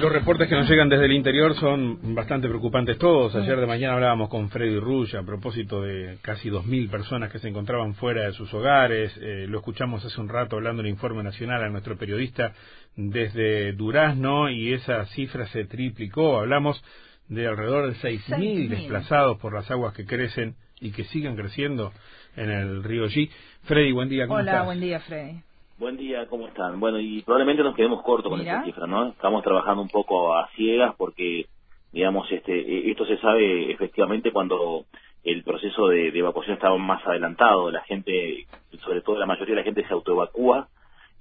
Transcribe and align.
Los 0.00 0.12
reportes 0.12 0.48
que 0.48 0.54
nos 0.54 0.68
llegan 0.70 0.88
desde 0.88 1.06
el 1.06 1.12
interior 1.12 1.56
son 1.56 2.14
bastante 2.14 2.46
preocupantes 2.46 2.98
todos. 2.98 3.34
Ayer 3.34 3.58
de 3.58 3.66
mañana 3.66 3.94
hablábamos 3.94 4.28
con 4.28 4.48
Freddy 4.48 4.78
Rush 4.78 5.16
a 5.16 5.24
propósito 5.24 5.82
de 5.82 6.18
casi 6.22 6.50
2.000 6.50 6.88
personas 6.88 7.32
que 7.32 7.40
se 7.40 7.48
encontraban 7.48 7.94
fuera 7.94 8.26
de 8.26 8.32
sus 8.32 8.52
hogares. 8.54 9.12
Eh, 9.20 9.46
lo 9.48 9.58
escuchamos 9.58 10.04
hace 10.04 10.20
un 10.20 10.28
rato 10.28 10.54
hablando 10.54 10.82
en 10.82 10.86
el 10.86 10.92
informe 10.92 11.24
nacional 11.24 11.64
a 11.64 11.68
nuestro 11.68 11.96
periodista 11.98 12.52
desde 12.94 13.72
Durazno 13.72 14.48
y 14.48 14.72
esa 14.72 15.04
cifra 15.06 15.48
se 15.48 15.64
triplicó. 15.64 16.38
Hablamos 16.38 16.80
de 17.26 17.48
alrededor 17.48 17.88
de 17.88 17.96
6.000 17.96 18.68
desplazados 18.68 19.38
por 19.38 19.52
las 19.52 19.68
aguas 19.68 19.94
que 19.94 20.06
crecen 20.06 20.54
y 20.80 20.92
que 20.92 21.04
siguen 21.04 21.34
creciendo 21.34 21.92
en 22.36 22.50
el 22.50 22.84
río 22.84 23.06
G. 23.06 23.30
Freddy, 23.64 23.90
buen 23.90 24.08
día. 24.08 24.28
¿cómo 24.28 24.38
Hola, 24.38 24.62
buen 24.62 24.80
día, 24.80 25.00
Freddy. 25.00 25.42
Buen 25.78 25.96
día, 25.96 26.26
¿cómo 26.26 26.48
están? 26.48 26.80
Bueno, 26.80 26.98
y 26.98 27.22
probablemente 27.22 27.62
nos 27.62 27.76
quedemos 27.76 28.02
cortos 28.02 28.30
con 28.30 28.40
esta 28.40 28.64
cifra, 28.64 28.88
¿no? 28.88 29.10
Estamos 29.10 29.44
trabajando 29.44 29.80
un 29.80 29.88
poco 29.88 30.34
a 30.34 30.48
ciegas 30.56 30.92
porque, 30.98 31.46
digamos, 31.92 32.28
este, 32.32 32.52
e, 32.52 32.90
esto 32.90 33.06
se 33.06 33.16
sabe 33.18 33.70
efectivamente 33.70 34.32
cuando 34.32 34.86
el 35.22 35.44
proceso 35.44 35.86
de, 35.86 36.08
evacuación 36.08 36.56
estaba 36.56 36.76
más 36.78 37.06
adelantado. 37.06 37.70
La 37.70 37.82
gente, 37.82 38.48
sobre 38.84 39.02
todo 39.02 39.20
la 39.20 39.26
mayoría 39.26 39.54
de 39.54 39.60
la 39.60 39.64
gente 39.64 39.86
se 39.86 39.92
autoevacúa 39.92 40.66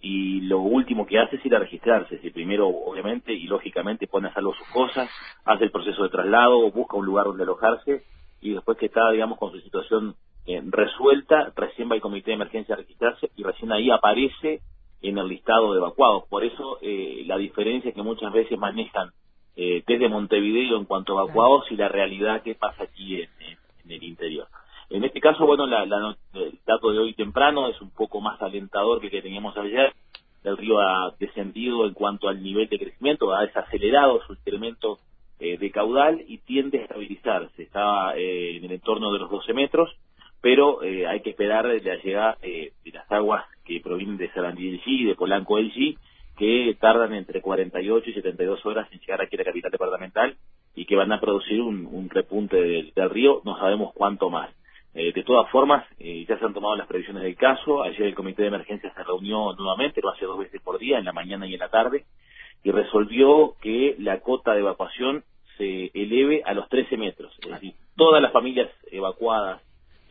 y 0.01 0.41
lo 0.41 0.61
último 0.61 1.05
que 1.05 1.19
hace 1.19 1.35
es 1.35 1.45
ir 1.45 1.55
a 1.55 1.59
registrarse. 1.59 2.17
Si 2.17 2.31
primero, 2.31 2.67
obviamente, 2.67 3.33
y 3.33 3.45
lógicamente 3.45 4.07
pone 4.07 4.29
a 4.29 4.33
salvo 4.33 4.55
sus 4.55 4.67
cosas, 4.69 5.07
hace 5.45 5.65
el 5.65 5.71
proceso 5.71 6.01
de 6.01 6.09
traslado, 6.09 6.71
busca 6.71 6.97
un 6.97 7.05
lugar 7.05 7.25
donde 7.25 7.43
alojarse 7.43 8.05
y 8.41 8.53
después 8.53 8.75
que 8.79 8.87
está, 8.87 9.11
digamos, 9.11 9.37
con 9.37 9.51
su 9.51 9.59
situación 9.59 10.15
eh, 10.47 10.61
resuelta, 10.65 11.51
recién 11.57 11.91
va 11.91 11.95
el 11.95 12.01
comité 12.01 12.31
de 12.31 12.35
emergencia 12.35 12.73
a 12.73 12.77
registrarse 12.77 13.29
y 13.35 13.43
recién 13.43 13.69
ahí 13.73 13.91
aparece 13.91 14.61
en 15.01 15.17
el 15.17 15.27
listado 15.27 15.73
de 15.73 15.79
evacuados. 15.79 16.23
Por 16.29 16.45
eso 16.45 16.79
eh, 16.81 17.23
la 17.25 17.37
diferencia 17.37 17.91
que 17.91 18.01
muchas 18.01 18.31
veces 18.31 18.57
manejan 18.57 19.09
eh, 19.57 19.83
desde 19.85 20.07
Montevideo 20.07 20.77
en 20.77 20.85
cuanto 20.85 21.19
a 21.19 21.23
evacuados 21.23 21.69
y 21.69 21.75
la 21.75 21.89
realidad 21.89 22.43
que 22.43 22.55
pasa 22.55 22.83
aquí 22.83 23.21
en, 23.21 23.29
el 23.89 24.03
interior. 24.03 24.47
En 24.89 25.03
este 25.03 25.19
caso, 25.19 25.45
bueno, 25.45 25.67
la, 25.67 25.83
el 25.83 26.59
dato 26.65 26.91
de 26.91 26.99
hoy 26.99 27.13
temprano 27.13 27.67
es 27.67 27.81
un 27.81 27.89
poco 27.89 28.21
más 28.21 28.41
alentador 28.41 29.01
que 29.01 29.07
el 29.07 29.11
que 29.11 29.21
teníamos 29.21 29.57
ayer. 29.57 29.93
El 30.45 30.55
río 30.55 30.79
ha 30.79 31.13
descendido 31.19 31.85
en 31.85 31.93
cuanto 31.93 32.29
al 32.29 32.41
nivel 32.41 32.69
de 32.69 32.79
crecimiento, 32.79 33.33
ha 33.33 33.41
desacelerado 33.41 34.21
su 34.25 34.33
incremento 34.33 34.99
de 35.39 35.71
caudal 35.71 36.23
y 36.25 36.37
tiende 36.39 36.79
a 36.79 36.83
estabilizarse. 36.83 37.63
Está 37.63 38.15
en 38.15 38.63
el 38.63 38.71
entorno 38.71 39.11
de 39.11 39.19
los 39.19 39.29
12 39.29 39.53
metros 39.53 39.95
pero 40.47 40.81
eh, 40.81 41.05
hay 41.05 41.19
que 41.19 41.31
esperar 41.31 41.65
la 41.65 41.95
llegada 41.97 42.37
de 42.41 42.71
las 42.85 43.11
aguas 43.11 43.43
que 43.65 43.81
provienen 43.81 44.15
de 44.15 44.31
Sarandí 44.31 44.71
del 44.71 44.81
G, 44.81 45.05
de 45.05 45.15
Polanco 45.15 45.57
del 45.57 45.73
G, 45.73 45.97
que 46.37 46.73
tardan 46.79 47.13
entre 47.13 47.41
48 47.41 48.09
y 48.09 48.13
72 48.13 48.65
horas 48.65 48.87
en 48.93 49.01
llegar 49.01 49.21
aquí 49.21 49.35
a 49.35 49.39
la 49.39 49.43
capital 49.43 49.71
departamental 49.71 50.37
y 50.73 50.85
que 50.85 50.95
van 50.95 51.11
a 51.11 51.19
producir 51.19 51.59
un, 51.59 52.09
repunte 52.09 52.55
del, 52.55 53.09
río, 53.09 53.41
no 53.43 53.57
sabemos 53.57 53.91
cuánto 53.93 54.29
más. 54.29 54.49
Eh, 54.93 55.11
de 55.11 55.23
todas 55.23 55.51
formas, 55.51 55.85
eh, 55.99 56.25
ya 56.25 56.39
se 56.39 56.45
han 56.45 56.53
tomado 56.53 56.77
las 56.77 56.87
previsiones 56.87 57.23
del 57.23 57.35
caso, 57.35 57.83
ayer 57.83 58.03
el 58.03 58.15
comité 58.15 58.43
de 58.43 58.47
emergencia 58.47 58.93
se 58.93 59.03
reunió 59.03 59.51
nuevamente, 59.51 59.99
lo 60.01 60.11
hace 60.11 60.23
dos 60.23 60.39
veces 60.39 60.61
por 60.61 60.79
día, 60.79 60.97
en 60.97 61.03
la 61.03 61.11
mañana 61.11 61.45
y 61.45 61.55
en 61.55 61.59
la 61.59 61.67
tarde, 61.67 62.05
y 62.63 62.71
resolvió 62.71 63.55
que 63.61 63.97
la 63.99 64.21
cota 64.21 64.53
de 64.53 64.61
evacuación 64.61 65.25
se 65.57 65.91
eleve 65.93 66.41
a 66.45 66.53
los 66.53 66.69
13 66.69 66.95
metros, 66.95 67.37
es 67.41 67.49
decir, 67.49 67.73
todas 67.97 68.21
las 68.21 68.31
familias 68.31 68.69
evacuadas 68.89 69.66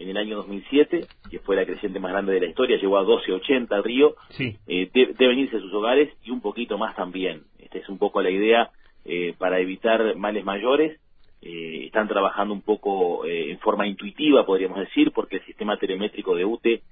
en 0.07 0.17
el 0.17 0.17
año 0.19 0.37
2007, 0.37 1.07
que 1.31 1.39
fue 1.41 1.57
la 1.57 1.67
creciente 1.67 1.99
más 1.99 2.13
grande 2.13 2.33
de 2.33 2.41
la 2.41 2.47
historia, 2.47 2.79
llegó 2.79 2.97
a 2.97 3.05
12.80 3.05 3.77
el 3.77 3.85
río, 3.85 4.15
sí. 4.31 4.57
eh, 4.69 4.89
deben 5.19 5.39
irse 5.39 5.57
a 5.57 5.61
sus 5.61 5.75
hogares 5.75 6.13
y 6.25 6.31
un 6.31 6.41
poquito 6.41 6.79
más 6.79 6.95
también. 6.95 7.43
Esta 7.59 7.79
es 7.79 7.89
un 7.89 7.99
poco 7.99 8.23
la 8.23 8.31
idea 8.31 8.71
eh, 9.05 9.35
para 9.37 9.59
evitar 9.59 10.17
males 10.17 10.45
mayores. 10.45 11.01
Eh, 11.43 11.87
están 11.87 12.07
trabajando 12.07 12.55
un 12.55 12.63
poco 12.63 13.25
eh, 13.27 13.51
en 13.51 13.59
forma 13.59 13.87
intuitiva, 13.87 14.47
podríamos 14.47 14.79
decir, 14.79 15.11
porque 15.13 15.37
el 15.37 15.45
sistema 15.45 15.77
telemétrico 15.77 16.37
de 16.37 16.45
UTE, 16.45 16.83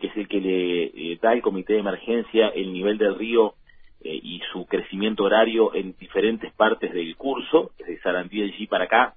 que 0.00 0.08
es 0.08 0.16
el 0.16 0.26
que 0.26 0.40
le 0.40 1.16
da 1.22 1.30
al 1.30 1.42
comité 1.42 1.74
de 1.74 1.80
emergencia 1.80 2.48
el 2.48 2.72
nivel 2.72 2.98
del 2.98 3.16
río 3.16 3.54
y 4.02 4.42
su 4.52 4.66
crecimiento 4.66 5.24
horario 5.24 5.74
en 5.74 5.96
diferentes 5.96 6.52
partes 6.52 6.92
del 6.92 7.16
curso, 7.16 7.70
desde 7.78 8.00
Sarandí 8.00 8.40
del 8.40 8.52
G 8.52 8.68
para 8.68 8.84
acá, 8.84 9.14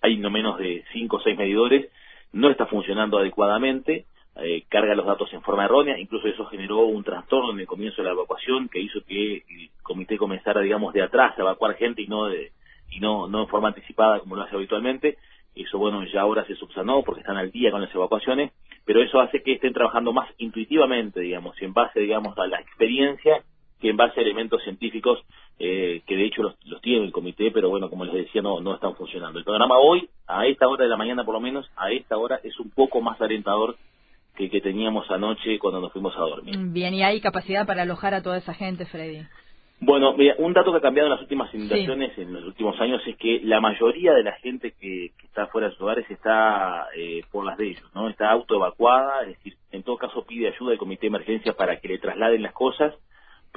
hay 0.00 0.16
no 0.16 0.30
menos 0.30 0.58
de 0.58 0.84
5 0.92 1.16
o 1.16 1.20
6 1.20 1.36
medidores, 1.36 1.88
no 2.32 2.50
está 2.50 2.66
funcionando 2.66 3.18
adecuadamente, 3.18 4.06
eh, 4.36 4.64
carga 4.68 4.94
los 4.94 5.06
datos 5.06 5.32
en 5.32 5.42
forma 5.42 5.64
errónea, 5.64 5.98
incluso 5.98 6.28
eso 6.28 6.46
generó 6.46 6.86
un 6.86 7.02
trastorno 7.02 7.52
en 7.52 7.60
el 7.60 7.66
comienzo 7.66 8.02
de 8.02 8.06
la 8.06 8.12
evacuación 8.14 8.68
que 8.68 8.80
hizo 8.80 9.00
que 9.04 9.38
el 9.48 9.70
comité 9.82 10.16
comenzara, 10.16 10.60
digamos, 10.60 10.94
de 10.94 11.02
atrás 11.02 11.36
a 11.36 11.42
evacuar 11.42 11.74
gente 11.74 12.02
y 12.02 12.06
no 12.06 12.26
de, 12.26 12.52
y 12.90 13.00
no, 13.00 13.26
no 13.26 13.42
en 13.42 13.48
forma 13.48 13.68
anticipada 13.68 14.20
como 14.20 14.36
lo 14.36 14.42
hace 14.42 14.54
habitualmente. 14.54 15.18
Eso, 15.54 15.78
bueno, 15.78 16.04
ya 16.04 16.20
ahora 16.20 16.46
se 16.46 16.54
subsanó 16.54 17.02
porque 17.02 17.22
están 17.22 17.36
al 17.36 17.50
día 17.50 17.72
con 17.72 17.80
las 17.80 17.92
evacuaciones, 17.92 18.52
pero 18.84 19.02
eso 19.02 19.20
hace 19.20 19.42
que 19.42 19.54
estén 19.54 19.72
trabajando 19.72 20.12
más 20.12 20.30
intuitivamente, 20.38 21.20
digamos, 21.20 21.60
y 21.60 21.64
en 21.64 21.72
base, 21.72 21.98
digamos, 21.98 22.38
a 22.38 22.46
la 22.46 22.60
experiencia 22.60 23.42
que 23.80 23.90
en 23.90 23.96
base 23.96 24.20
a 24.20 24.22
elementos 24.22 24.62
científicos 24.62 25.20
eh, 25.58 26.02
que 26.06 26.16
de 26.16 26.24
hecho 26.24 26.42
los, 26.42 26.56
tiene 26.80 27.04
el 27.04 27.12
comité, 27.12 27.50
pero 27.50 27.68
bueno, 27.68 27.90
como 27.90 28.04
les 28.04 28.14
decía, 28.14 28.42
no, 28.42 28.60
no 28.60 28.74
están 28.74 28.94
funcionando. 28.94 29.38
El 29.38 29.44
programa 29.44 29.76
hoy, 29.78 30.08
a 30.26 30.46
esta 30.46 30.68
hora 30.68 30.84
de 30.84 30.90
la 30.90 30.96
mañana 30.96 31.24
por 31.24 31.34
lo 31.34 31.40
menos, 31.40 31.68
a 31.76 31.90
esta 31.90 32.16
hora 32.16 32.40
es 32.42 32.58
un 32.60 32.70
poco 32.70 33.00
más 33.00 33.20
alentador 33.20 33.76
que 34.36 34.48
que 34.48 34.60
teníamos 34.60 35.10
anoche 35.10 35.58
cuando 35.58 35.80
nos 35.80 35.92
fuimos 35.92 36.16
a 36.16 36.20
dormir. 36.20 36.54
Bien, 36.58 36.94
¿y 36.94 37.02
hay 37.02 37.20
capacidad 37.20 37.66
para 37.66 37.82
alojar 37.82 38.14
a 38.14 38.22
toda 38.22 38.38
esa 38.38 38.54
gente, 38.54 38.86
Freddy? 38.86 39.26
Bueno, 39.80 40.12
mira, 40.14 40.34
un 40.38 40.52
dato 40.52 40.72
que 40.72 40.78
ha 40.78 40.80
cambiado 40.80 41.06
en 41.06 41.12
las 41.12 41.22
últimas 41.22 41.54
inundaciones 41.54 42.16
en 42.18 42.32
los 42.32 42.44
últimos 42.44 42.80
años 42.80 43.00
es 43.06 43.16
que 43.16 43.40
la 43.44 43.60
mayoría 43.60 44.12
de 44.12 44.24
la 44.24 44.32
gente 44.32 44.72
que, 44.72 45.12
está 45.22 45.46
fuera 45.46 45.68
de 45.68 45.74
sus 45.74 45.82
hogares 45.82 46.04
está 46.10 46.88
eh, 46.96 47.22
por 47.30 47.44
las 47.44 47.56
de 47.56 47.68
ellos, 47.68 47.84
¿no? 47.94 48.08
Está 48.08 48.30
autoevacuada, 48.30 49.22
es 49.22 49.36
decir, 49.36 49.54
en 49.70 49.84
todo 49.84 49.96
caso 49.96 50.24
pide 50.24 50.48
ayuda 50.48 50.70
del 50.70 50.78
comité 50.78 51.02
de 51.02 51.08
emergencia 51.08 51.52
para 51.52 51.78
que 51.78 51.88
le 51.88 51.98
trasladen 51.98 52.42
las 52.42 52.52
cosas 52.52 52.92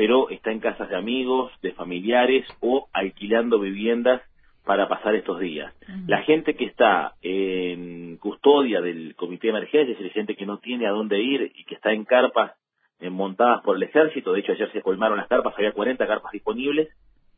pero 0.02 0.32
está 0.32 0.52
en 0.52 0.60
casas 0.60 0.90
de 0.90 0.96
amigos, 0.96 1.52
de 1.62 1.74
familiares 1.74 2.44
o 2.60 2.88
alquilando 2.92 3.60
viviendas 3.60 4.20
para 4.66 4.90
pasar 4.90 5.14
estos 5.14 5.40
días. 5.40 5.76
La 6.08 6.24
gente 6.24 6.56
que 6.56 6.66
está 6.66 7.14
en 7.22 8.18
custodia 8.18 8.82
del 8.82 9.14
comité 9.16 9.46
de 9.46 9.58
emergencia, 9.58 9.92
es 9.92 10.00
decir, 10.00 10.12
gente 10.12 10.36
que 10.36 10.48
no 10.48 10.58
tiene 10.58 10.88
a 10.88 10.90
dónde 10.90 11.22
ir 11.22 11.52
y 11.54 11.66
que 11.66 11.76
está 11.76 11.94
en 11.94 12.06
carpas 12.06 12.54
montadas 13.12 13.62
por 13.62 13.76
el 13.76 13.84
ejército, 13.84 14.34
de 14.34 14.40
hecho 14.40 14.54
ayer 14.54 14.72
se 14.72 14.82
colmaron 14.82 15.20
las 15.20 15.28
carpas, 15.28 15.54
había 15.56 15.72
40 15.72 16.08
carpas 16.08 16.32
disponibles, 16.32 16.90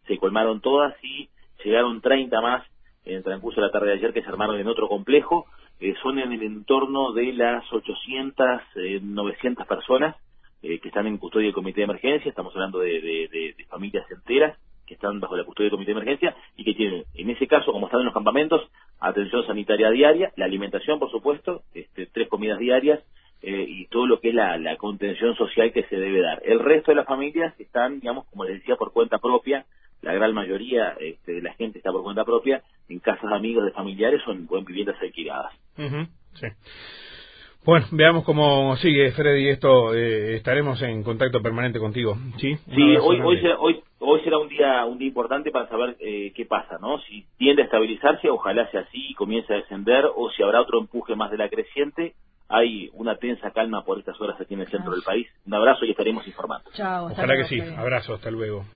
se 0.07 0.18
colmaron 0.18 0.62
todas 0.62 0.95
y 1.03 1.28
llegaron 1.66 2.00
30 2.00 2.40
más 2.40 2.66
en 3.03 3.18
el 3.18 3.24
transcurso 3.25 3.59
de 3.59 3.68
la 3.68 3.74
tarde 3.74 3.88
de 3.88 3.95
ayer 3.95 4.13
que 4.13 4.22
se 4.22 4.30
armaron 4.30 4.57
en 4.57 4.69
otro 4.69 4.88
complejo, 4.88 5.47
eh, 5.81 5.95
son 6.01 6.18
en 6.18 6.31
el 6.31 6.41
entorno 6.44 7.12
de 7.12 7.34
las 7.34 7.66
800, 7.74 8.62
900 9.01 9.68
personas 9.68 10.16
eh, 10.63 10.79
que 10.79 10.88
están 10.88 11.07
en 11.07 11.18
custodia 11.18 11.47
del 11.47 11.53
comité 11.53 11.81
de 11.81 11.85
emergencia, 11.85 12.29
estamos 12.29 12.56
hablando 12.56 12.79
de, 12.79 13.53
familias 13.68 14.09
enteras 14.09 14.57
que 14.88 14.94
están 14.94 15.19
bajo 15.19 15.35
la 15.35 15.44
custodia 15.44 15.66
del 15.66 15.72
comité 15.72 15.91
de 15.91 16.00
emergencia 16.00 16.35
y 16.56 16.63
que 16.63 16.74
tienen, 16.74 17.03
en 17.13 17.29
ese 17.29 17.47
caso, 17.47 17.74
como 17.74 17.88
están 17.88 18.00
en 18.00 18.06
los 18.06 18.13
campamentos, 18.13 18.62
atención 19.01 19.46
sanitaria 19.46 19.90
diaria, 19.90 20.31
la 20.38 20.46
alimentación, 20.46 21.00
por 21.00 21.12
supuesto, 21.12 21.63
este, 21.74 22.06
tres 22.06 22.29
comidas 22.29 22.59
diarias 22.59 23.01
eh, 23.41 23.66
y 23.68 23.88
todo 23.88 24.07
lo 24.07 24.22
que 24.22 24.29
es 24.29 24.35
la, 24.35 24.78
contención 24.78 25.35
social 25.35 25.74
que 25.74 25.84
se 25.84 25.97
debe 25.97 26.22
dar. 26.22 26.41
El 26.46 26.59
resto 26.59 26.91
de 26.91 26.95
las 26.95 27.07
familias 27.07 27.53
están, 27.59 28.00
digamos, 28.00 28.25
como 28.28 28.45
les 28.45 28.59
decía, 28.59 28.78
por 28.78 28.94
cuenta 28.94 29.18
propia, 29.18 29.66
la 30.01 30.13
gran 30.13 30.34
mayoría 30.34 30.95
este, 30.97 31.34
de 31.34 31.41
la 31.41 31.53
gente 31.56 31.80
está 31.80 31.91
por 31.91 32.03
cuenta 32.03 32.24
propia 32.24 32.63
en 32.88 33.00
casas 33.00 33.30
de 33.30 33.35
amigos, 33.35 33.66
de 33.66 33.72
familiares 33.72 34.22
o 34.28 34.31
en, 34.31 34.47
viviendas 34.66 34.95
alquiladas. 35.01 35.51
sí. 35.75 36.47
Bueno, 37.66 37.85
veamos 37.91 38.25
cómo 38.25 38.75
sigue, 38.78 39.12
Freddy, 39.12 39.47
esto. 39.47 39.94
Eh, 39.94 40.35
estaremos 40.35 40.81
en 40.81 41.01
contacto 41.01 41.41
permanente 41.41 41.79
contigo, 41.79 42.18
¿sí? 42.38 42.57
Sí, 42.75 42.97
hoy, 42.97 43.22
hoy, 43.22 43.40
será, 43.40 43.57
hoy, 43.57 43.81
hoy 44.00 44.22
será 44.22 44.38
un 44.38 44.50
día 44.50 44.85
un 44.85 44.97
día 44.97 45.07
importante 45.07 45.50
para 45.50 45.69
saber 45.69 45.95
eh, 46.01 46.33
qué 46.36 46.45
pasa, 46.45 46.77
¿no? 46.81 47.00
Si 47.00 47.25
tiende 47.38 47.62
a 47.62 47.65
estabilizarse, 47.65 48.30
ojalá 48.30 48.69
sea 48.71 48.81
así 48.81 49.12
y 49.12 49.13
comience 49.13 49.54
a 49.54 49.57
descender, 49.57 50.06
o 50.13 50.30
si 50.31 50.44
habrá 50.44 50.62
otro 50.62 50.80
empuje 50.80 51.15
más 51.15 51.31
de 51.31 51.38
la 51.38 51.48
creciente. 51.48 52.15
Hay 52.50 52.89
una 52.94 53.15
tensa 53.15 53.51
calma 53.51 53.86
por 53.86 53.98
estas 53.98 54.19
horas 54.19 54.39
aquí 54.39 54.54
en 54.54 54.59
el 54.59 54.68
centro 54.68 54.92
del 54.92 55.01
país. 55.01 55.27
Un 55.48 55.54
abrazo 55.54 55.86
y 55.86 55.92
estaremos 55.92 56.27
informando. 56.27 56.69
Chao. 56.74 57.07
Ojalá 57.07 57.38
que 57.38 57.45
sí. 57.45 57.62
Abrazo, 57.62 58.16
hasta 58.16 58.30
luego. 58.30 58.66